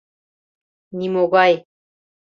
Нимогай 0.97 1.53